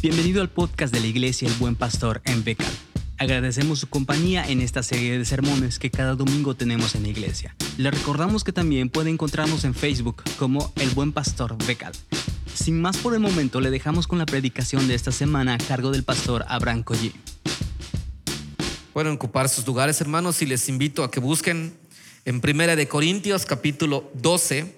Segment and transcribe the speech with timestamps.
[0.00, 2.72] Bienvenido al podcast de la Iglesia El Buen Pastor en Becal.
[3.18, 7.56] Agradecemos su compañía en esta serie de sermones que cada domingo tenemos en la iglesia.
[7.78, 11.92] Le recordamos que también puede encontrarnos en Facebook como El Buen Pastor Becal.
[12.54, 15.90] Sin más por el momento, le dejamos con la predicación de esta semana a cargo
[15.90, 17.12] del pastor Abraham Collí.
[18.92, 21.76] Pueden ocupar sus lugares, hermanos, y les invito a que busquen
[22.24, 24.76] en Primera de Corintios capítulo 12,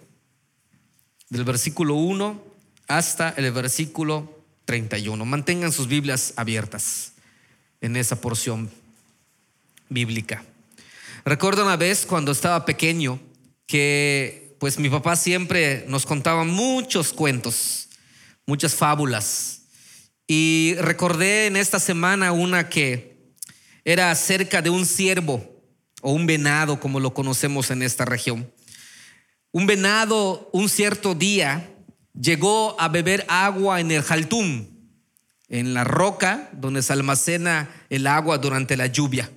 [1.29, 2.43] del versículo 1
[2.89, 4.40] hasta el versículo
[4.71, 5.25] 31.
[5.25, 7.15] Mantengan sus Biblias abiertas
[7.81, 8.71] en esa porción
[9.89, 10.45] bíblica.
[11.25, 13.19] Recuerdo una vez cuando estaba pequeño
[13.67, 17.89] que pues mi papá siempre nos contaba muchos cuentos,
[18.47, 19.63] muchas fábulas.
[20.29, 23.19] Y recordé en esta semana una que
[23.85, 25.65] era acerca de un ciervo
[26.01, 28.49] o un venado como lo conocemos en esta región.
[29.51, 31.70] Un venado un cierto día
[32.19, 34.81] llegó a beber agua en el Jaltún,
[35.49, 39.31] en la roca donde se almacena el agua durante la lluvia.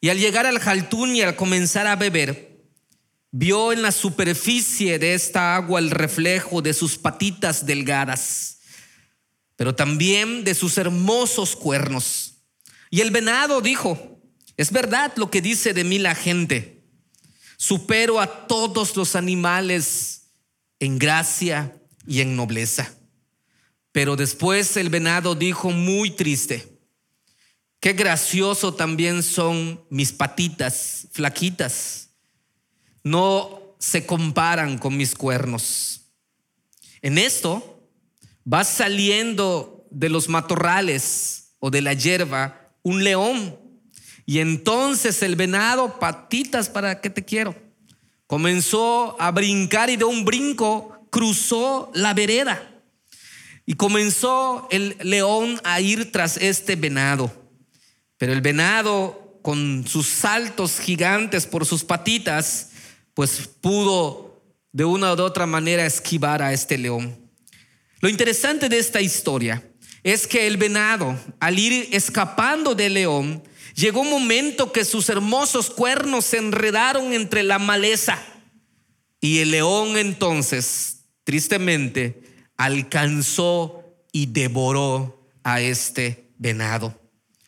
[0.00, 2.60] Y al llegar al Jaltún y al comenzar a beber,
[3.30, 8.58] vio en la superficie de esta agua el reflejo de sus patitas delgadas,
[9.56, 12.34] pero también de sus hermosos cuernos.
[12.90, 14.20] Y el venado dijo,
[14.56, 16.84] es verdad lo que dice de mí la gente,
[17.56, 20.30] supero a todos los animales
[20.78, 22.94] en gracia y en nobleza.
[23.92, 26.78] Pero después el venado dijo muy triste,
[27.80, 32.10] qué gracioso también son mis patitas flaquitas,
[33.02, 36.02] no se comparan con mis cuernos.
[37.02, 37.88] En esto
[38.50, 43.58] va saliendo de los matorrales o de la hierba un león.
[44.26, 47.54] Y entonces el venado, patitas, ¿para qué te quiero?
[48.26, 52.62] Comenzó a brincar y de un brinco cruzó la vereda
[53.64, 57.32] y comenzó el león a ir tras este venado.
[58.18, 62.68] Pero el venado, con sus saltos gigantes por sus patitas,
[63.14, 67.16] pues pudo de una u otra manera esquivar a este león.
[68.00, 69.66] Lo interesante de esta historia
[70.02, 73.42] es que el venado, al ir escapando del león,
[73.74, 78.22] llegó un momento que sus hermosos cuernos se enredaron entre la maleza.
[79.18, 80.95] Y el león entonces
[81.26, 82.22] tristemente,
[82.56, 86.98] alcanzó y devoró a este venado.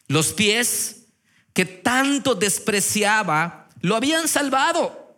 [0.09, 1.05] Los pies
[1.53, 5.17] que tanto despreciaba lo habían salvado,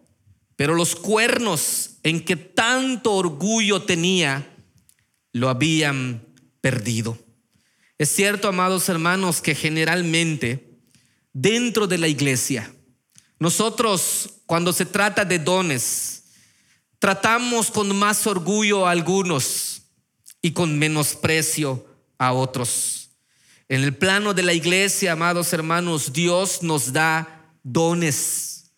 [0.57, 4.47] pero los cuernos en que tanto orgullo tenía
[5.33, 6.23] lo habían
[6.61, 7.17] perdido.
[7.97, 10.77] Es cierto, amados hermanos, que generalmente
[11.33, 12.71] dentro de la iglesia,
[13.39, 16.20] nosotros cuando se trata de dones,
[17.01, 19.83] Tratamos con más orgullo a algunos
[20.43, 21.87] y con menosprecio
[22.19, 23.09] a otros.
[23.71, 28.71] En el plano de la iglesia, amados hermanos, Dios nos da dones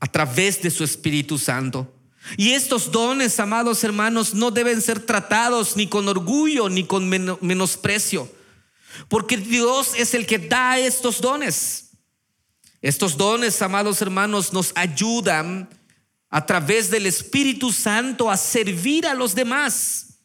[0.00, 1.92] a través de su Espíritu Santo.
[2.38, 8.32] Y estos dones, amados hermanos, no deben ser tratados ni con orgullo ni con menosprecio,
[9.08, 11.90] porque Dios es el que da estos dones.
[12.80, 15.68] Estos dones, amados hermanos, nos ayudan
[16.30, 20.20] a través del Espíritu Santo a servir a los demás.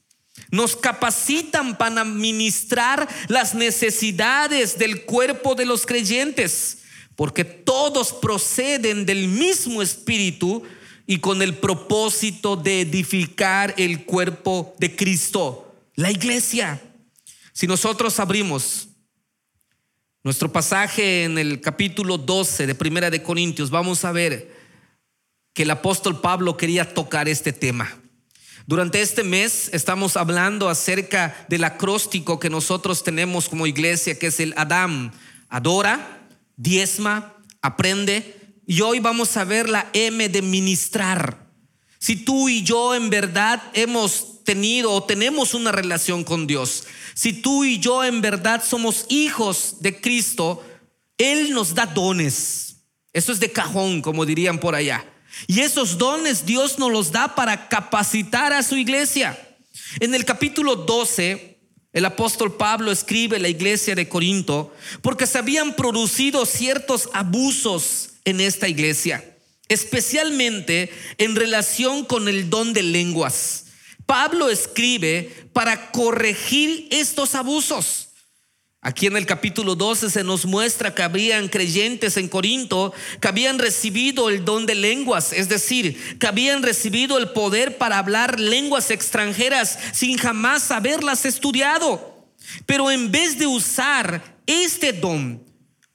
[0.49, 6.79] Nos capacitan para ministrar las necesidades del cuerpo de los creyentes,
[7.15, 10.63] porque todos proceden del mismo Espíritu
[11.05, 16.81] y con el propósito de edificar el cuerpo de Cristo, la iglesia.
[17.51, 18.87] Si nosotros abrimos
[20.23, 24.52] nuestro pasaje en el capítulo 12 de Primera de Corintios, vamos a ver
[25.53, 27.99] que el apóstol Pablo quería tocar este tema.
[28.65, 34.39] Durante este mes estamos hablando acerca del acróstico que nosotros tenemos como iglesia, que es
[34.39, 35.11] el Adam.
[35.49, 38.37] Adora, diezma, aprende.
[38.65, 41.49] Y hoy vamos a ver la M de ministrar.
[41.99, 47.33] Si tú y yo en verdad hemos tenido o tenemos una relación con Dios, si
[47.33, 50.63] tú y yo en verdad somos hijos de Cristo,
[51.17, 52.77] Él nos da dones.
[53.11, 55.05] Eso es de cajón, como dirían por allá.
[55.47, 59.37] Y esos dones Dios nos los da para capacitar a su iglesia.
[59.99, 61.57] En el capítulo 12,
[61.93, 68.41] el apóstol Pablo escribe la iglesia de Corinto porque se habían producido ciertos abusos en
[68.41, 69.37] esta iglesia,
[69.69, 73.65] especialmente en relación con el don de lenguas.
[74.05, 78.09] Pablo escribe para corregir estos abusos.
[78.85, 83.57] Aquí en el capítulo 12 se nos muestra que habían creyentes en Corinto que habían
[83.57, 88.91] recibido el don de lenguas, es decir, que habían recibido el poder para hablar lenguas
[88.91, 92.27] extranjeras sin jamás haberlas estudiado.
[92.65, 95.41] Pero en vez de usar este don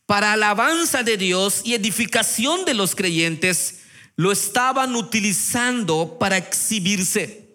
[0.07, 3.81] para alabanza de Dios y edificación de los creyentes,
[4.17, 7.48] lo estaban utilizando para exhibirse.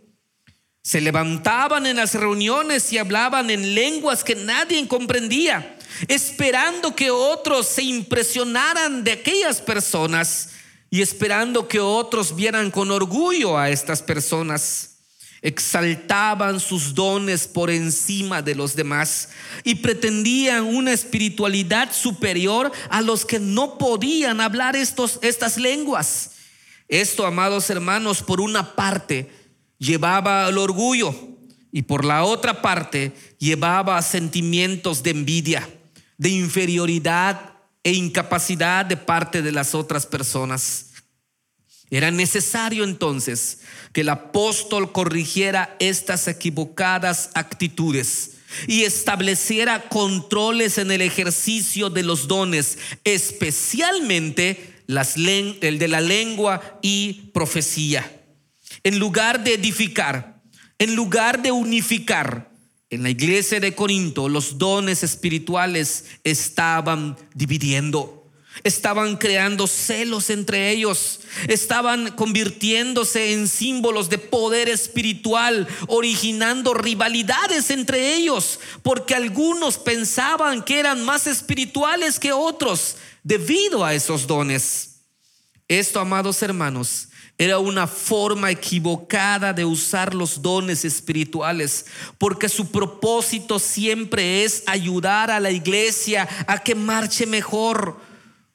[0.84, 5.78] Se levantaban en las reuniones y hablaban en lenguas que nadie comprendía,
[6.08, 10.50] esperando que otros se impresionaran de aquellas personas
[10.90, 14.90] y esperando que otros vieran con orgullo a estas personas
[15.44, 19.30] exaltaban sus dones por encima de los demás
[19.66, 26.32] y pretendían una espiritualidad superior a los que no podían hablar estos, estas lenguas.
[26.88, 29.30] Esto, amados hermanos, por una parte
[29.84, 31.14] llevaba al orgullo
[31.72, 35.70] y por la otra parte llevaba sentimientos de envidia,
[36.18, 40.92] de inferioridad e incapacidad de parte de las otras personas.
[41.90, 43.60] Era necesario entonces
[43.92, 48.38] que el apóstol corrigiera estas equivocadas actitudes
[48.68, 57.32] y estableciera controles en el ejercicio de los dones, especialmente el de la lengua y
[57.34, 58.23] profecía.
[58.84, 60.42] En lugar de edificar,
[60.78, 62.52] en lugar de unificar,
[62.90, 68.20] en la iglesia de Corinto los dones espirituales estaban dividiendo.
[68.64, 78.14] Estaban creando celos entre ellos, estaban convirtiéndose en símbolos de poder espiritual, originando rivalidades entre
[78.14, 85.00] ellos, porque algunos pensaban que eran más espirituales que otros debido a esos dones.
[85.68, 87.08] Esto, amados hermanos,
[87.38, 91.86] era una forma equivocada de usar los dones espirituales,
[92.18, 97.98] porque su propósito siempre es ayudar a la iglesia a que marche mejor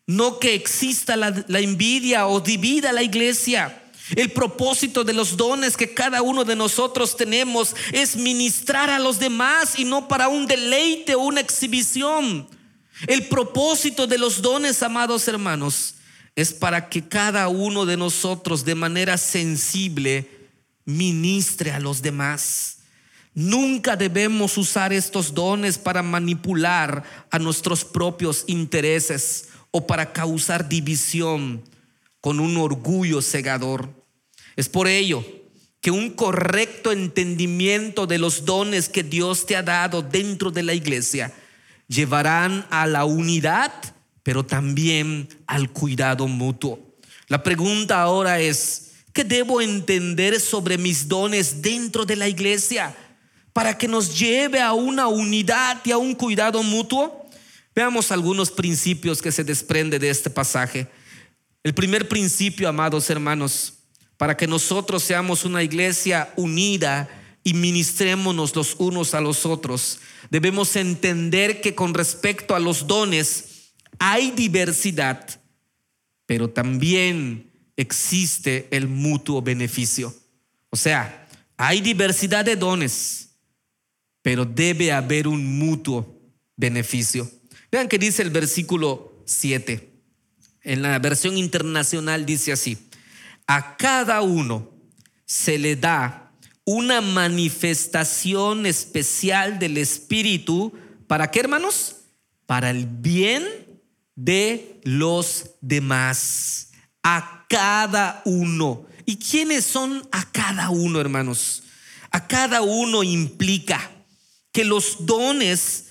[0.09, 3.83] no que exista la, envidia o divida la iglesia.
[4.17, 9.19] El propósito de los dones que cada uno de nosotros tenemos es ministrar a los
[9.19, 12.49] demás y no para un deleite o una exhibición.
[13.07, 15.97] El propósito de los dones, amados hermanos,
[16.39, 20.31] es para que cada uno de nosotros de manera sensible
[20.85, 22.79] ministre a los demás.
[23.35, 27.03] Nunca debemos usar estos dones para manipular
[27.33, 31.65] a nuestros propios intereses o para causar división
[32.21, 33.91] con un orgullo cegador.
[34.55, 35.25] Es por ello
[35.81, 40.75] que un correcto entendimiento de los dones que Dios te ha dado dentro de la
[40.75, 41.33] iglesia
[41.89, 43.73] llevarán a la unidad,
[44.29, 46.99] pero también al cuidado mutuo.
[47.29, 52.95] La pregunta ahora es, ¿qué debo entender sobre mis dones dentro de la iglesia
[53.55, 57.27] para que nos lleve a una unidad y a un cuidado mutuo?
[57.75, 60.89] Veamos algunos principios que se desprende de este pasaje.
[61.63, 63.79] El primer principio, amados hermanos,
[64.19, 67.09] para que nosotros seamos una iglesia unida
[67.45, 73.48] y ministrémonos los unos a los otros, debemos entender que con respecto a los dones
[73.99, 75.41] hay diversidad,
[76.27, 80.15] pero también existe el mutuo beneficio.
[80.71, 83.31] O sea, hay diversidad de dones,
[84.23, 86.21] pero debe haber un mutuo
[86.57, 87.31] beneficio.
[87.71, 89.91] Vean que dice el versículo 7.
[90.63, 92.79] En la versión internacional dice así,
[93.47, 94.71] a cada uno
[95.25, 96.33] se le da
[96.65, 100.73] una manifestación especial del Espíritu.
[101.07, 101.97] ¿Para qué, hermanos?
[102.45, 103.43] Para el bien
[104.19, 106.71] de los demás.
[107.05, 108.85] A cada uno.
[109.07, 111.63] ¿Y quiénes son a cada uno, hermanos?
[112.11, 113.91] A cada uno implica
[114.53, 115.87] que los dones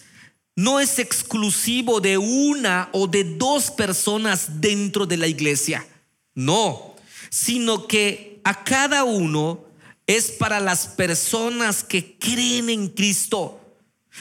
[0.56, 5.88] no es exclusivo de una o de dos personas dentro de la iglesia.
[6.36, 6.96] No,
[7.30, 9.64] sino que a cada uno
[10.06, 13.67] es para las personas que creen en Cristo.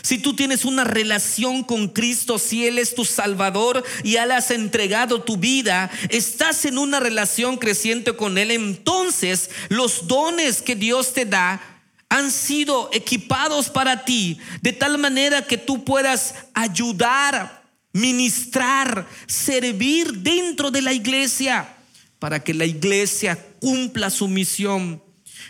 [0.03, 4.51] Si tú tienes una relación con Cristo, si Él es tu Salvador y Él has
[4.51, 11.13] entregado tu vida, estás en una relación creciente con Él, entonces los dones que Dios
[11.13, 11.61] te da
[12.09, 20.71] han sido equipados para ti de tal manera que tú puedas ayudar, ministrar, servir dentro
[20.71, 21.77] de la iglesia
[22.19, 25.03] para que la iglesia cumpla su misión.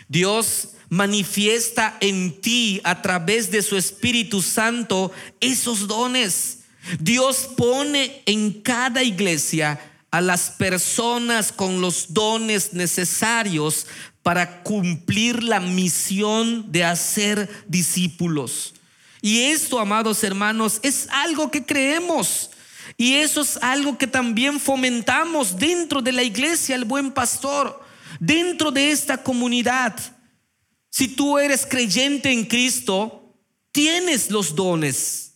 [0.07, 6.59] Dios manifiesta en ti a través de su Espíritu Santo esos dones.
[6.99, 9.79] Dios pone en cada iglesia
[10.11, 13.87] a las personas con los dones necesarios
[14.23, 18.73] para cumplir la misión de hacer discípulos.
[19.21, 22.51] Y esto, amados hermanos, es algo que creemos.
[22.95, 27.83] Y eso es algo que también fomentamos dentro de la iglesia, el buen pastor,
[28.19, 29.93] dentro de esta comunidad.
[30.89, 33.33] Si tú eres creyente en Cristo,
[33.71, 35.35] tienes los dones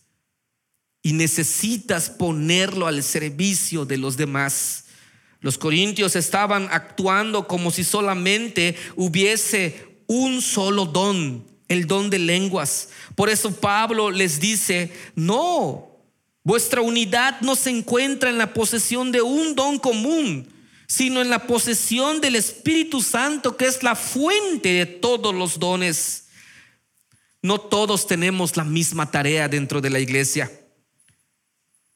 [1.02, 4.84] y necesitas ponerlo al servicio de los demás.
[5.40, 12.90] Los corintios estaban actuando como si solamente hubiese un solo don, el don de lenguas.
[13.16, 15.98] Por eso Pablo les dice, no,
[16.44, 20.48] vuestra unidad no se encuentra en la posesión de un don común,
[20.92, 26.24] sino en la posesión del Espíritu Santo, que es la fuente de todos los dones.
[27.40, 30.52] No todos tenemos la misma tarea dentro de la iglesia,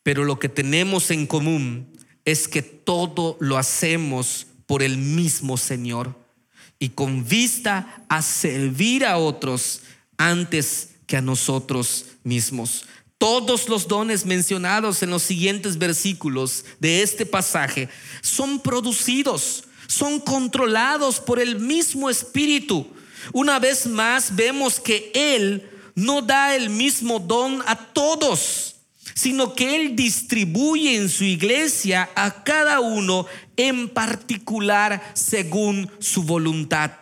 [0.03, 1.93] pero lo que tenemos en común
[2.25, 6.19] es que todo lo hacemos por el mismo Señor
[6.79, 9.83] y con vista a servir a otros
[10.17, 12.87] antes que a nosotros mismos.
[13.19, 17.89] Todos los dones mencionados en los siguientes versículos de este pasaje
[18.21, 22.87] son producidos, son controlados por el mismo Espíritu.
[23.33, 28.77] Una vez más vemos que Él no da el mismo don a todos
[29.17, 36.93] sino que Él distribuye en su iglesia a cada uno en particular según su voluntad.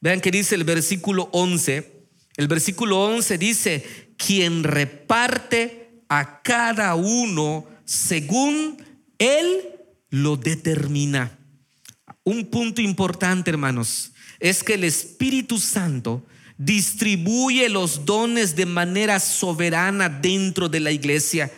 [0.00, 1.93] Vean que dice el versículo 11.
[2.36, 8.82] El versículo 11 dice, quien reparte a cada uno según
[9.18, 9.62] Él
[10.10, 11.38] lo determina.
[12.24, 16.24] Un punto importante, hermanos, es que el Espíritu Santo
[16.56, 21.50] distribuye los dones de manera soberana dentro de la iglesia.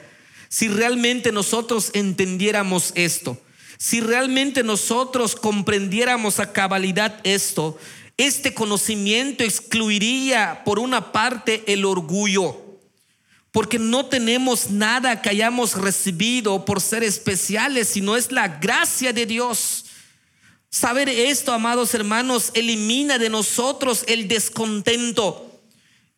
[0.48, 3.40] Si realmente nosotros entendiéramos esto,
[3.78, 7.78] si realmente nosotros comprendiéramos a cabalidad esto,
[8.16, 12.56] este conocimiento excluiría por una parte el orgullo,
[13.52, 19.26] porque no tenemos nada que hayamos recibido por ser especiales, sino es la gracia de
[19.26, 19.84] Dios.
[20.70, 25.42] Saber esto, amados hermanos, elimina de nosotros el descontento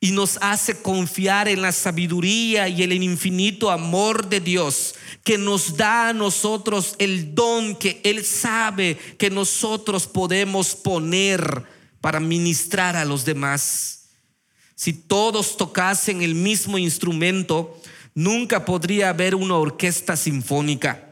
[0.01, 5.77] y nos hace confiar en la sabiduría y el infinito amor de Dios que nos
[5.77, 13.05] da a nosotros el don que Él sabe que nosotros podemos poner para ministrar a
[13.05, 14.11] los demás.
[14.75, 17.81] Si todos tocasen el mismo instrumento,
[18.15, 21.05] nunca podría haber una orquesta sinfónica.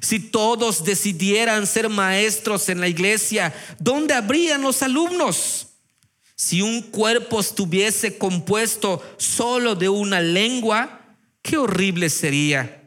[0.00, 5.68] Si todos decidieran ser maestros en la iglesia, ¿dónde habrían los alumnos?
[6.36, 11.00] Si un cuerpo estuviese compuesto solo de una lengua,
[11.42, 12.83] qué horrible sería.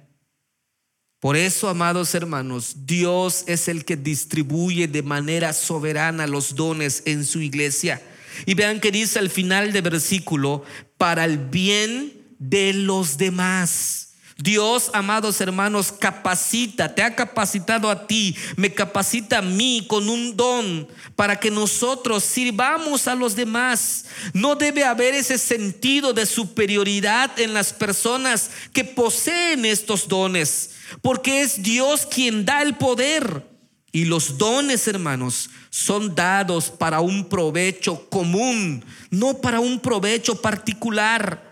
[1.20, 7.26] Por eso, amados hermanos, Dios es el que distribuye de manera soberana los dones en
[7.26, 8.02] su iglesia.
[8.46, 10.64] Y vean que dice al final del versículo,
[10.98, 14.08] para el bien de los demás.
[14.40, 20.38] Dios, amados hermanos, capacita, te ha capacitado a ti, me capacita a mí con un
[20.38, 24.06] don para que nosotros sirvamos a los demás.
[24.34, 31.42] No debe haber ese sentido de superioridad en las personas que poseen estos dones, porque
[31.42, 33.46] es Dios quien da el poder.
[33.92, 41.48] Y los dones, hermanos, son dados para un provecho común, no para un provecho particular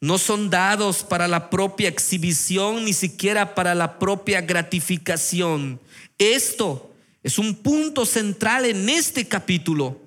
[0.00, 5.80] no son dados para la propia exhibición, ni siquiera para la propia gratificación.
[6.18, 10.00] Esto es un punto central en este capítulo.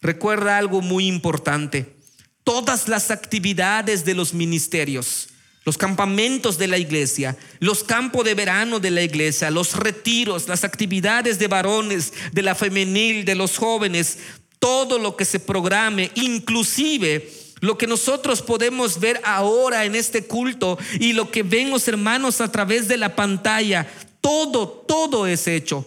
[0.00, 1.94] Recuerda algo muy importante.
[2.42, 5.28] Todas las actividades de los ministerios,
[5.64, 10.64] los campamentos de la iglesia, los campos de verano de la iglesia, los retiros, las
[10.64, 14.18] actividades de varones, de la femenil, de los jóvenes,
[14.58, 17.30] todo lo que se programe, inclusive
[17.60, 22.42] lo que nosotros podemos ver ahora en este culto y lo que ven los hermanos
[22.42, 23.86] a través de la pantalla,
[24.20, 25.86] todo, todo es hecho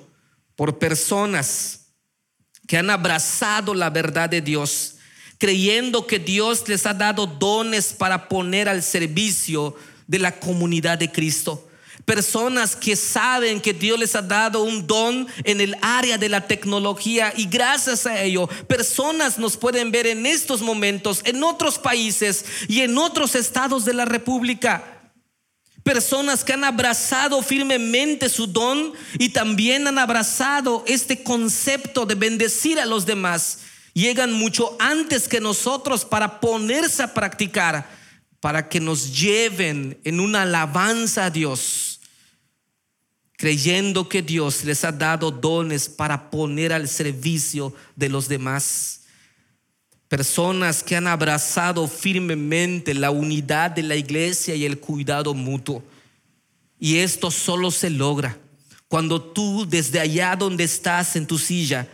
[0.56, 1.92] por personas
[2.68, 4.97] que han abrazado la verdad de Dios,
[5.38, 9.76] creyendo que Dios les ha dado dones para poner al servicio
[10.08, 11.68] de la comunidad de Cristo
[12.08, 16.48] personas que saben que Dios les ha dado un don en el área de la
[16.48, 22.46] tecnología y gracias a ello personas nos pueden ver en estos momentos en otros países
[22.70, 25.12] y en otros estados de la República.
[25.84, 32.80] Personas que han abrazado firmemente su don y también han abrazado este concepto de bendecir
[32.80, 33.60] a los demás.
[33.98, 37.90] Llegan mucho antes que nosotros para ponerse a practicar,
[38.40, 42.00] para que nos lleven en una alabanza a Dios
[43.38, 49.02] creyendo que Dios les ha dado dones para poner al servicio de los demás.
[50.08, 55.84] Personas que han abrazado firmemente la unidad de la iglesia y el cuidado mutuo.
[56.80, 58.38] Y esto solo se logra
[58.88, 61.88] cuando tú desde allá donde estás en tu silla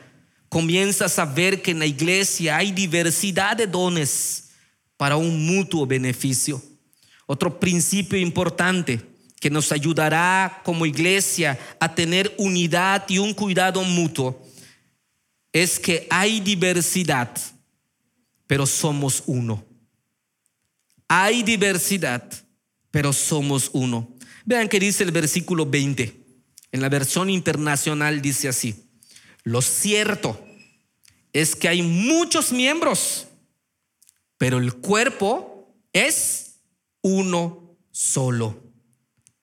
[0.53, 4.51] comienzas a ver que en la iglesia hay diversidad de dones
[4.97, 6.61] para un mutuo beneficio.
[7.25, 9.01] Otro principio importante
[9.41, 14.47] que nos ayudará como iglesia a tener unidad y un cuidado mutuo
[15.51, 17.35] es que hay diversidad,
[18.45, 19.65] pero somos uno.
[21.07, 22.31] Hay diversidad,
[22.91, 24.07] pero somos uno.
[24.45, 26.15] Vean que dice el versículo 20.
[26.71, 28.82] En la versión internacional dice así.
[29.43, 30.39] Lo cierto
[31.33, 33.27] es que hay muchos miembros,
[34.37, 36.59] pero el cuerpo es
[37.01, 38.61] uno solo.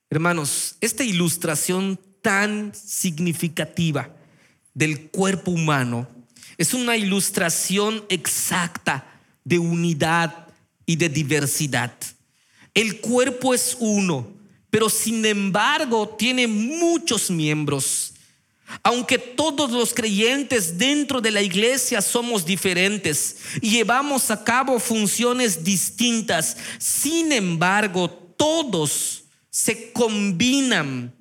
[0.09, 4.15] Hermanos, esta ilustración tan significativa
[4.75, 6.09] del cuerpo humano
[6.59, 9.07] es una ilustración exacta
[9.45, 10.49] de unidad
[10.87, 11.93] y de diversidad.
[12.75, 14.33] El cuerpo es uno,
[14.71, 18.15] pero sin embargo tiene muchos miembros.
[18.83, 25.65] Aunque todos los creyentes dentro de la iglesia somos diferentes y llevamos a cabo funciones
[25.65, 31.15] distintas, sin embargo todos se combinan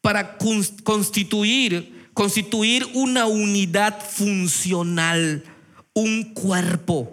[0.00, 5.42] para constituir, constituir una unidad funcional,
[5.94, 7.12] un cuerpo.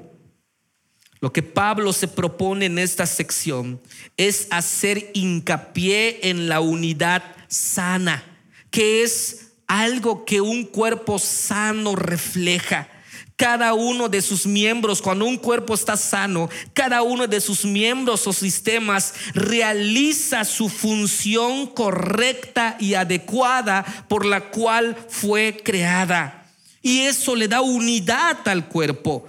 [1.21, 3.81] Lo que Pablo se propone en esta sección
[4.17, 8.21] es hacer hincapié en la unidad sana,
[8.69, 12.89] que es algo que un cuerpo sano refleja.
[13.36, 18.27] Cada uno de sus miembros, cuando un cuerpo está sano, cada uno de sus miembros
[18.27, 26.48] o sistemas realiza su función correcta y adecuada por la cual fue creada.
[26.82, 29.27] Y eso le da unidad al cuerpo.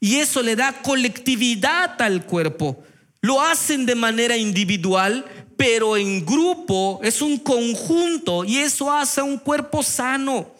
[0.00, 2.84] Y eso le da colectividad al cuerpo.
[3.20, 5.24] Lo hacen de manera individual,
[5.56, 10.54] pero en grupo es un conjunto y eso hace un cuerpo sano.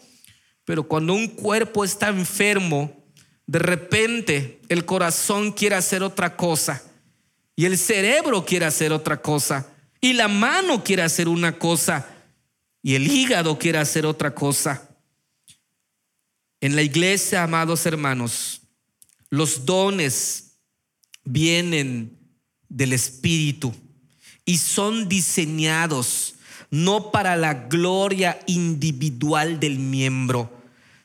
[0.65, 2.91] Pero cuando un cuerpo está enfermo,
[3.45, 6.83] de repente el corazón quiere hacer otra cosa
[7.55, 9.67] y el cerebro quiere hacer otra cosa
[10.01, 12.05] y la mano quiere hacer una cosa
[12.83, 14.89] y el hígado quiere hacer otra cosa.
[16.59, 18.61] En la iglesia, amados hermanos,
[19.29, 20.59] los dones
[21.23, 22.16] vienen
[22.69, 23.73] del Espíritu
[24.45, 26.35] y son diseñados
[26.69, 30.51] no para la gloria individual del miembro,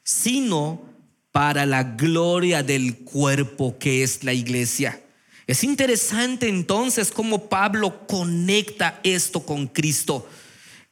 [0.03, 0.83] sino
[1.31, 5.01] para la gloria del cuerpo que es la iglesia.
[5.47, 10.29] Es interesante entonces cómo Pablo conecta esto con Cristo.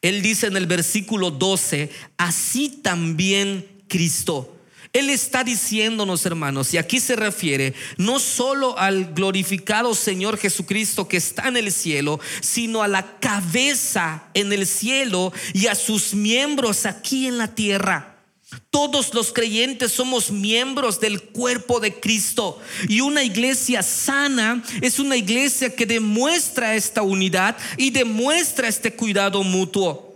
[0.03, 4.57] Él dice en el versículo 12, así también Cristo
[4.93, 11.17] él está diciéndonos, hermanos, y aquí se refiere no solo al glorificado Señor Jesucristo que
[11.17, 16.87] está en el cielo, sino a la cabeza en el cielo y a sus miembros
[16.87, 18.17] aquí en la tierra.
[18.71, 25.17] Todos los creyentes somos miembros del cuerpo de Cristo y una iglesia sana es una
[25.17, 30.10] iglesia que demuestra esta unidad y demuestra este cuidado mutuo.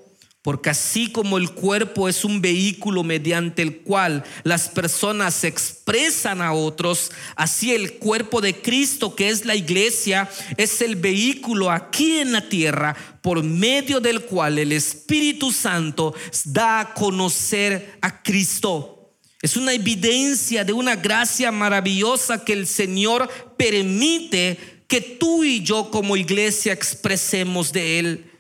[0.45, 6.53] Porque así como el cuerpo es un vehículo mediante el cual las personas expresan a
[6.53, 10.29] otros, así el cuerpo de Cristo, que es la iglesia,
[10.59, 16.81] es el vehículo aquí en la tierra por medio del cual el Espíritu Santo da
[16.81, 19.15] a conocer a Cristo.
[19.41, 25.91] Es una evidencia de una gracia maravillosa que el Señor permite que tú y yo
[25.91, 28.31] como iglesia expresemos de Él.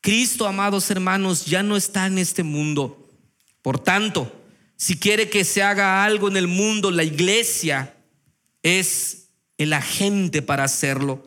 [0.00, 3.08] Cristo, amados hermanos, ya no está en este mundo.
[3.62, 4.32] Por tanto,
[4.76, 7.94] si quiere que se haga algo en el mundo, la iglesia
[8.62, 11.26] es el agente para hacerlo.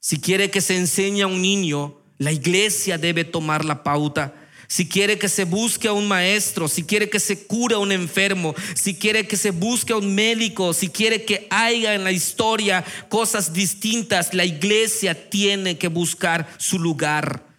[0.00, 4.34] Si quiere que se enseñe a un niño, la iglesia debe tomar la pauta.
[4.66, 7.92] Si quiere que se busque a un maestro, si quiere que se cure a un
[7.92, 12.12] enfermo, si quiere que se busque a un médico, si quiere que haya en la
[12.12, 17.49] historia cosas distintas, la iglesia tiene que buscar su lugar.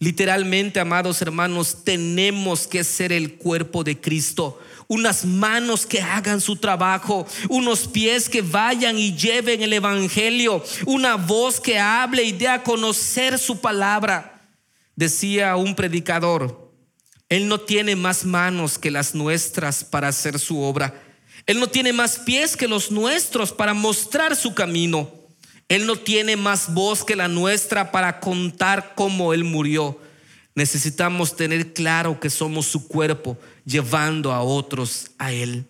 [0.00, 4.60] Literalmente, amados hermanos, tenemos que ser el cuerpo de Cristo.
[4.86, 11.16] Unas manos que hagan su trabajo, unos pies que vayan y lleven el Evangelio, una
[11.16, 14.48] voz que hable y dé a conocer su palabra.
[14.94, 16.72] Decía un predicador,
[17.28, 21.02] Él no tiene más manos que las nuestras para hacer su obra.
[21.46, 25.17] Él no tiene más pies que los nuestros para mostrar su camino.
[25.68, 30.00] Él no tiene más voz que la nuestra para contar cómo Él murió.
[30.54, 35.66] Necesitamos tener claro que somos su cuerpo, llevando a otros a Él.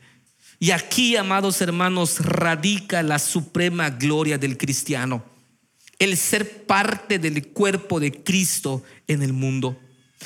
[0.60, 5.22] Y aquí, amados hermanos, radica la suprema gloria del cristiano,
[5.98, 9.78] el ser parte del cuerpo de Cristo en el mundo.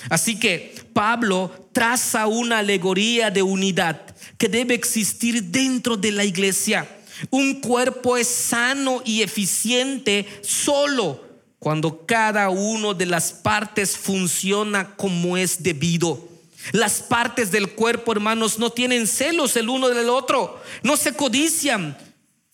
[0.09, 6.87] Así que Pablo traza una alegoría de unidad que debe existir dentro de la iglesia
[7.31, 11.25] Un cuerpo es sano y eficiente solo
[11.59, 16.29] cuando cada una de las partes funciona como es debido.
[16.72, 21.96] Las partes del cuerpo, hermanos, no tienen celos el uno del otro, no se codician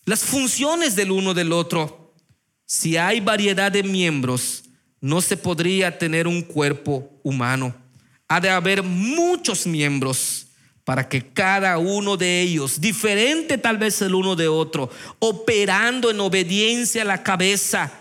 [0.05, 2.15] las funciones del uno del otro.
[2.65, 4.65] Si hay variedad de miembros,
[5.01, 7.75] no se podría tener un cuerpo humano.
[8.29, 10.38] Ha de haber muchos miembros
[10.89, 16.19] para que cada uno de ellos, diferente tal vez el uno de otro, operando en
[16.19, 17.93] obediencia a la cabeza,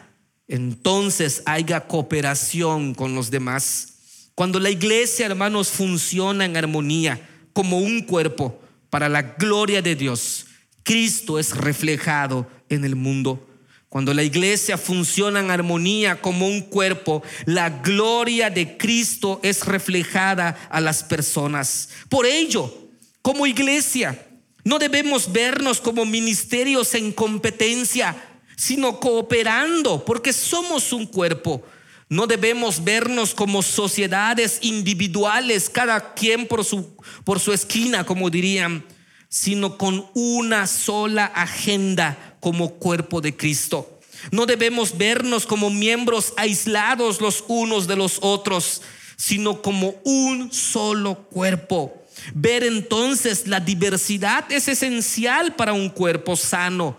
[0.47, 4.29] entonces haya cooperación con los demás.
[4.35, 7.19] Cuando la iglesia, hermanos, funciona en armonía
[7.51, 8.57] como un cuerpo
[8.89, 10.45] para la gloria de Dios,
[10.83, 13.45] Cristo es reflejado en el mundo.
[13.89, 20.57] Cuando la iglesia funciona en armonía como un cuerpo, la gloria de Cristo es reflejada
[20.69, 21.89] a las personas.
[22.09, 22.89] Por ello,
[23.21, 24.27] como iglesia,
[24.65, 28.15] no debemos vernos como ministerios en competencia,
[28.57, 31.63] sino cooperando, porque somos un cuerpo.
[32.09, 38.83] No debemos vernos como sociedades individuales, cada quien por su, por su esquina, como dirían,
[39.29, 43.99] sino con una sola agenda como cuerpo de Cristo.
[44.31, 48.81] No debemos vernos como miembros aislados los unos de los otros,
[49.17, 52.05] sino como un solo cuerpo.
[52.33, 56.97] Ver entonces la diversidad es esencial para un cuerpo sano,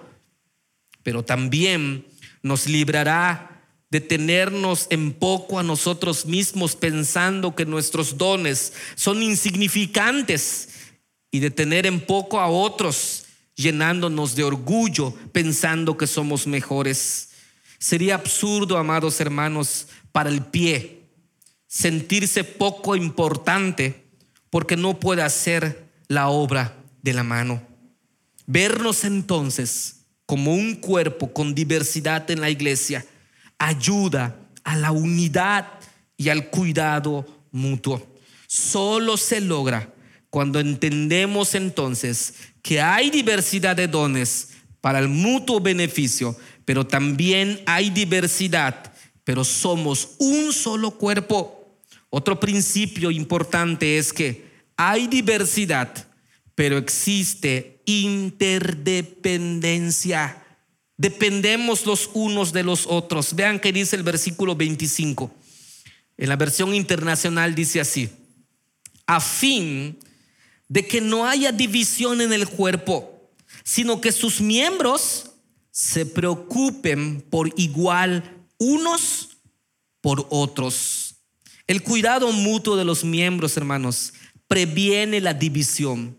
[1.03, 2.05] pero también
[2.43, 10.69] nos librará de tenernos en poco a nosotros mismos pensando que nuestros dones son insignificantes
[11.31, 13.25] y de tener en poco a otros
[13.59, 17.31] llenándonos de orgullo pensando que somos mejores.
[17.79, 21.03] Sería absurdo, amados hermanos, para el pie
[21.67, 24.07] sentirse poco importante
[24.49, 27.61] porque no puede hacer la obra de la mano.
[28.47, 33.05] Vernos entonces como un cuerpo con diversidad en la iglesia
[33.59, 35.69] ayuda a la unidad
[36.17, 38.07] y al cuidado mutuo.
[38.47, 39.93] Solo se logra
[40.31, 47.91] cuando entendemos entonces que hay diversidad de dones para el mutuo beneficio, pero también hay
[47.91, 48.93] diversidad,
[49.25, 51.77] pero somos un solo cuerpo.
[52.11, 56.07] Otro principio importante es que hay diversidad,
[56.55, 60.45] pero existe interdependencia.
[60.97, 63.35] Dependemos los unos de los otros.
[63.35, 65.35] Vean que dice el versículo 25.
[66.17, 68.11] En la versión internacional dice así,
[69.07, 69.97] a fin
[70.69, 73.31] de que no haya división en el cuerpo,
[73.65, 75.31] sino que sus miembros
[75.71, 79.31] se preocupen por igual unos
[80.01, 81.17] por otros.
[81.67, 84.13] El cuidado mutuo de los miembros, hermanos,
[84.47, 86.17] previene la división.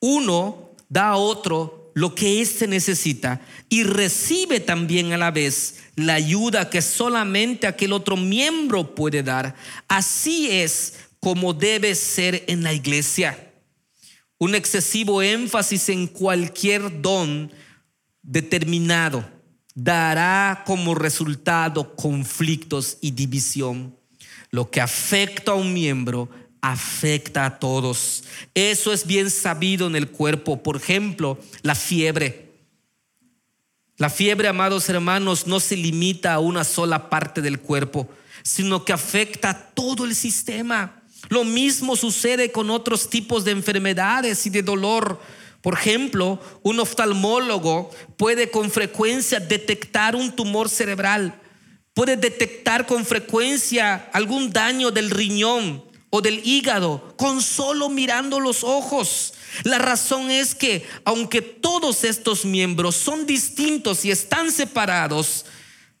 [0.00, 6.14] Uno da a otro lo que éste necesita y recibe también a la vez la
[6.14, 9.54] ayuda que solamente aquel otro miembro puede dar.
[9.88, 13.49] Así es como debe ser en la iglesia.
[14.40, 17.52] Un excesivo énfasis en cualquier don
[18.22, 19.22] determinado
[19.74, 23.94] dará como resultado conflictos y división.
[24.50, 26.30] Lo que afecta a un miembro
[26.62, 28.24] afecta a todos.
[28.54, 30.62] Eso es bien sabido en el cuerpo.
[30.62, 32.50] Por ejemplo, la fiebre.
[33.98, 38.08] La fiebre, amados hermanos, no se limita a una sola parte del cuerpo,
[38.42, 40.99] sino que afecta a todo el sistema.
[41.30, 45.18] Lo mismo sucede con otros tipos de enfermedades y de dolor.
[45.62, 51.40] Por ejemplo, un oftalmólogo puede con frecuencia detectar un tumor cerebral,
[51.94, 58.64] puede detectar con frecuencia algún daño del riñón, o del hígado con solo mirando los
[58.64, 59.32] ojos.
[59.62, 65.46] La razón es que aunque todos estos miembros son distintos y están separados,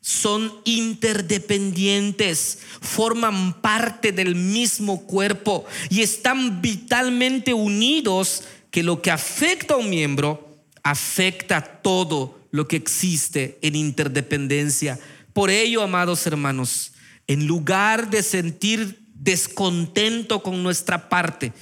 [0.00, 9.74] son interdependientes, forman parte del mismo cuerpo y están vitalmente unidos que lo que afecta
[9.74, 14.98] a un miembro afecta todo lo que existe en interdependencia.
[15.32, 16.92] Por ello, amados hermanos,
[17.26, 21.52] en lugar de sentir descontento con nuestra parte,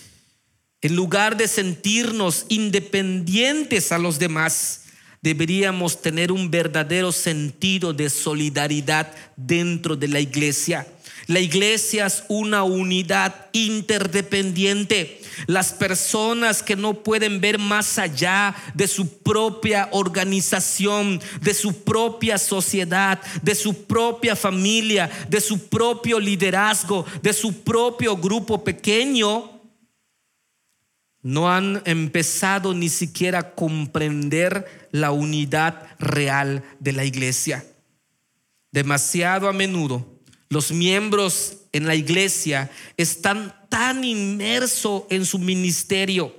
[0.81, 4.85] en lugar de sentirnos independientes a los demás,
[5.23, 10.87] deberíamos tener un verdadero sentido de solidaridad dentro de la iglesia.
[11.29, 15.21] La iglesia es una unidad interdependiente.
[15.47, 22.39] Las personas que no pueden ver más allá de su propia organización, de su propia
[22.39, 29.58] sociedad, de su propia familia, de su propio liderazgo, de su propio grupo pequeño,
[31.23, 37.65] no han empezado ni siquiera a comprender la unidad real de la iglesia.
[38.71, 40.19] Demasiado a menudo
[40.51, 46.35] los miembros en la iglesia están tan inmersos en su ministerio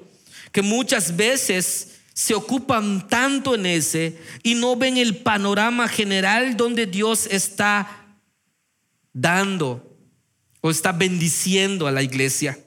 [0.51, 6.87] que muchas veces se ocupan tanto en ese y no ven el panorama general donde
[6.87, 8.17] Dios está
[9.13, 9.95] dando
[10.61, 12.57] o está bendiciendo a la iglesia.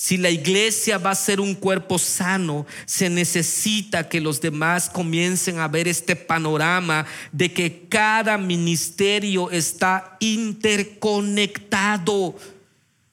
[0.00, 5.58] Si la iglesia va a ser un cuerpo sano, se necesita que los demás comiencen
[5.58, 12.36] a ver este panorama de que cada ministerio está interconectado.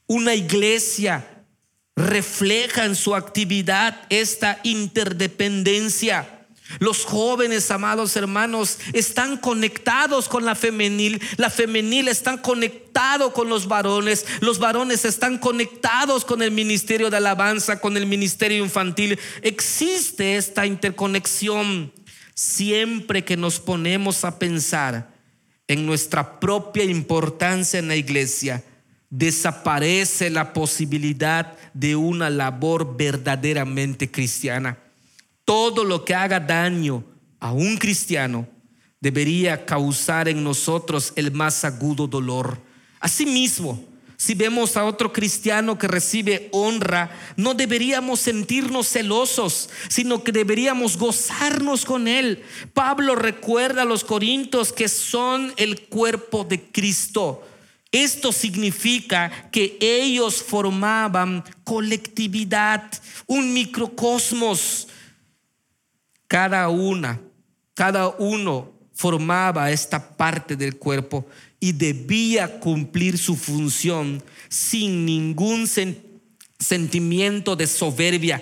[0.06, 1.28] Una iglesia
[1.95, 6.35] refleja en su actividad esta interdependencia.
[6.80, 11.21] Los jóvenes, amados hermanos, están conectados con la femenil.
[11.38, 14.25] La femenil están conectados con los varones.
[14.41, 19.19] Los varones están conectados con el ministerio de alabanza, con el ministerio infantil.
[19.41, 21.93] Existe esta interconexión
[22.34, 25.13] siempre que nos ponemos a pensar
[25.67, 28.63] en nuestra propia importancia en la iglesia.
[29.10, 34.78] Desaparece la posibilidad de una labor verdaderamente cristiana.
[35.45, 37.03] Todo lo que haga daño
[37.39, 38.47] a un cristiano
[38.99, 42.60] debería causar en nosotros el más agudo dolor.
[42.99, 43.86] Asimismo,
[44.17, 50.97] si vemos a otro cristiano que recibe honra, no deberíamos sentirnos celosos, sino que deberíamos
[50.97, 52.41] gozarnos con él.
[52.73, 57.43] Pablo recuerda a los corintios que son el cuerpo de Cristo.
[57.91, 62.91] Esto significa que ellos formaban colectividad,
[63.27, 64.88] un microcosmos
[66.27, 67.21] cada una,
[67.73, 71.27] cada uno formaba esta parte del cuerpo
[71.59, 75.67] y debía cumplir su función sin ningún
[76.59, 78.41] sentimiento de soberbia,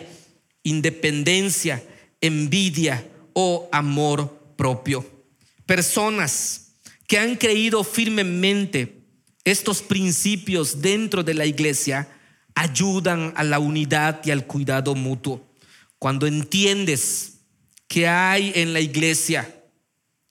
[0.62, 1.84] independencia,
[2.22, 5.06] envidia o amor propio.
[5.66, 6.74] Personas
[7.08, 9.04] que han creído firmemente
[9.44, 12.08] estos principios dentro de la iglesia
[12.56, 15.46] ayudan a la unidad y al cuidado mutuo.
[16.00, 17.33] Cuando entiendes
[17.94, 19.48] que hay en la iglesia,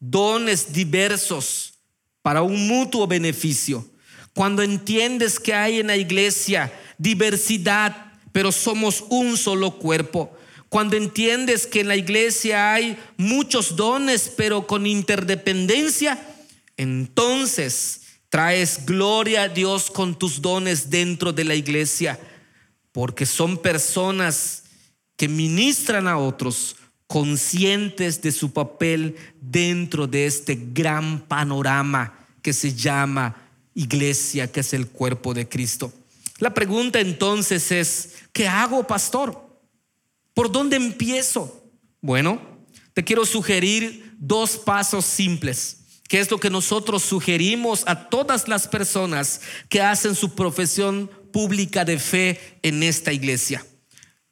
[0.01, 1.75] dones diversos
[2.21, 3.89] para un mutuo beneficio.
[4.35, 10.37] Cuando entiendes que hay en la iglesia diversidad, pero somos un solo cuerpo.
[10.71, 16.21] Cuando entiendes que en la iglesia hay muchos dones, pero con interdependencia,
[16.77, 22.19] entonces traes gloria a Dios con tus dones dentro de la iglesia,
[22.91, 24.65] porque son personas
[25.17, 26.75] que ministran a otros,
[27.13, 33.37] conscientes de su papel dentro de este gran panorama que se llama
[33.75, 35.93] iglesia, que es el cuerpo de Cristo.
[36.39, 39.47] La pregunta entonces es, ¿qué hago, pastor?
[40.33, 41.63] ¿Por dónde empiezo?
[42.01, 42.41] Bueno,
[42.95, 48.67] te quiero sugerir dos pasos simples, que es lo que nosotros sugerimos a todas las
[48.67, 53.67] personas que hacen su profesión pública de fe en esta iglesia.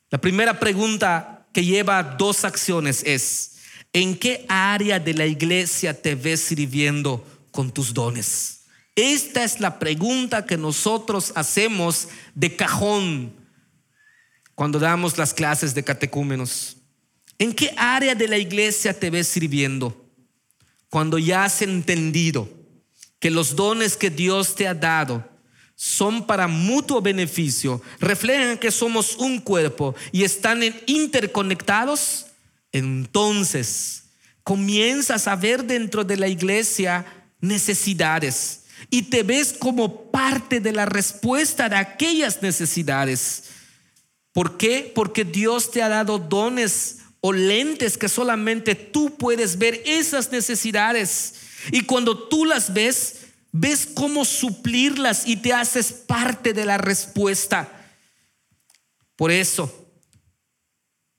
[0.09, 3.57] La primera pregunta que lleva dos acciones es,
[3.93, 8.61] ¿en qué área de la iglesia te ves sirviendo con tus dones?
[8.95, 13.33] Esta es la pregunta que nosotros hacemos de cajón
[14.55, 16.77] cuando damos las clases de catecúmenos.
[17.39, 20.07] ¿En qué área de la iglesia te ves sirviendo?
[20.91, 22.49] Cuando ya has entendido
[23.19, 25.27] que los dones que Dios te ha dado
[25.83, 32.27] son para mutuo beneficio, reflejan que somos un cuerpo y están interconectados,
[32.71, 34.03] entonces
[34.45, 37.07] comienzas a ver dentro de la iglesia
[37.40, 43.45] necesidades y te ves como parte de la respuesta de aquellas necesidades.
[44.35, 44.93] ¿Por qué?
[44.95, 51.37] Porque Dios te ha dado dones o lentes que solamente tú puedes ver esas necesidades.
[51.73, 57.69] Y cuando tú las ves, ves cómo suplirlas y te haces parte de la respuesta.
[59.17, 59.91] Por eso,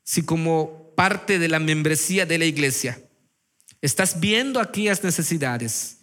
[0.04, 3.02] si como parte de la membresía de la iglesia
[3.82, 5.98] estás viendo aquellas necesidades,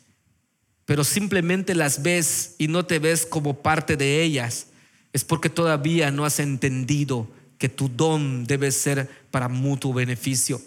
[0.84, 4.68] pero simplemente las ves y no te ves como parte de ellas,
[5.12, 10.62] es porque todavía no has entendido que tu don debe ser para mutuo beneficio,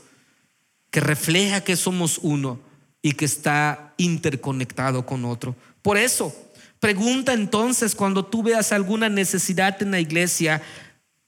[0.89, 2.60] que refleja que somos uno
[3.01, 5.55] y que está interconectado con otro.
[5.81, 6.35] Por eso,
[6.79, 10.61] pregunta entonces cuando tú veas alguna necesidad en la iglesia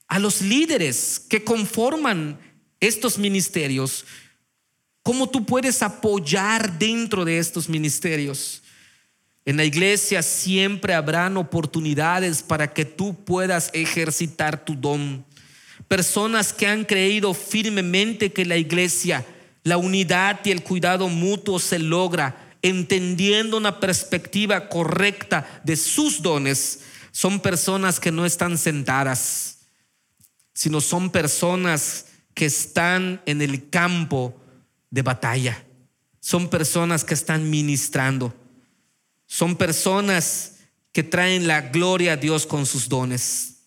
[0.06, 2.38] a los líderes que conforman
[2.80, 4.04] estos ministerios,
[5.02, 8.62] cómo tú puedes apoyar dentro de estos ministerios.
[9.44, 15.24] En la iglesia siempre habrán oportunidades para que tú puedas ejercitar tu don.
[15.88, 19.24] personas que han creído firmemente que la iglesia,
[19.64, 26.80] la unidad y el cuidado mutuo se logra entendiendo una perspectiva correcta de sus dones,
[27.12, 29.58] son personas que no están sentadas,
[30.54, 34.34] sino son personas que están en el campo
[34.90, 35.62] de batalla.
[36.20, 38.34] Son personas que están ministrando.
[39.26, 40.54] Son personas
[40.90, 43.66] que traen la gloria a Dios con sus dones.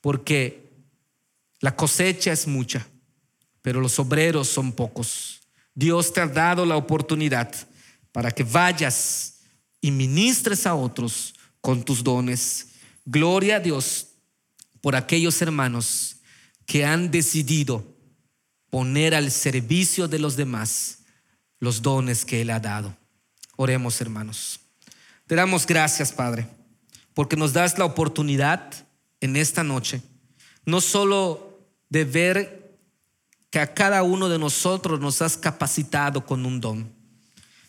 [0.00, 0.70] Porque
[1.60, 2.86] la cosecha es mucha,
[3.62, 5.40] pero los obreros son pocos.
[5.74, 7.52] Dios te ha dado la oportunidad
[8.12, 9.40] para que vayas
[9.80, 12.68] y ministres a otros con tus dones.
[13.04, 14.08] Gloria a Dios
[14.80, 16.16] por aquellos hermanos
[16.66, 17.84] que han decidido
[18.70, 20.98] poner al servicio de los demás
[21.58, 22.96] los dones que Él ha dado.
[23.56, 24.60] Oremos, hermanos.
[25.26, 26.46] Te damos gracias, Padre,
[27.14, 28.72] porque nos das la oportunidad
[29.20, 30.02] en esta noche,
[30.64, 32.59] no solo de ver
[33.50, 36.90] que a cada uno de nosotros nos has capacitado con un don,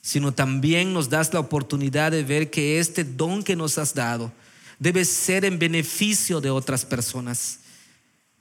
[0.01, 4.31] sino también nos das la oportunidad de ver que este don que nos has dado
[4.79, 7.59] debe ser en beneficio de otras personas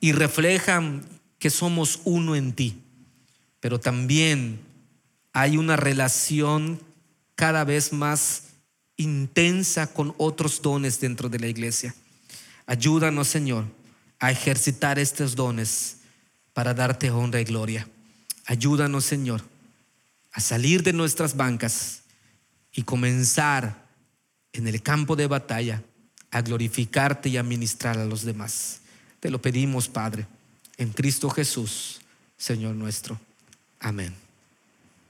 [0.00, 1.04] y reflejan
[1.38, 2.82] que somos uno en ti,
[3.60, 4.60] pero también
[5.32, 6.80] hay una relación
[7.34, 8.44] cada vez más
[8.96, 11.94] intensa con otros dones dentro de la iglesia.
[12.66, 13.64] Ayúdanos, Señor,
[14.18, 15.99] a ejercitar estos dones
[16.52, 17.88] para darte honra y gloria.
[18.46, 19.42] Ayúdanos, Señor,
[20.32, 22.02] a salir de nuestras bancas
[22.72, 23.86] y comenzar
[24.52, 25.82] en el campo de batalla
[26.30, 28.80] a glorificarte y a ministrar a los demás.
[29.20, 30.26] Te lo pedimos, Padre,
[30.76, 32.00] en Cristo Jesús,
[32.36, 33.20] Señor nuestro.
[33.80, 34.29] Amén.